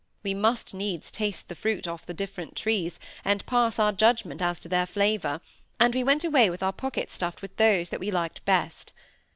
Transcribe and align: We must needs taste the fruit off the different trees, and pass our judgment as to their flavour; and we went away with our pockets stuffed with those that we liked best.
We 0.23 0.33
must 0.33 0.73
needs 0.73 1.11
taste 1.11 1.47
the 1.47 1.53
fruit 1.53 1.87
off 1.87 2.07
the 2.07 2.13
different 2.15 2.55
trees, 2.55 2.99
and 3.23 3.45
pass 3.45 3.77
our 3.77 3.91
judgment 3.91 4.41
as 4.41 4.59
to 4.61 4.67
their 4.67 4.87
flavour; 4.87 5.41
and 5.79 5.93
we 5.93 6.03
went 6.03 6.23
away 6.25 6.49
with 6.49 6.63
our 6.63 6.73
pockets 6.73 7.13
stuffed 7.13 7.43
with 7.43 7.55
those 7.57 7.89
that 7.89 7.99
we 7.99 8.09
liked 8.09 8.43
best. 8.43 8.93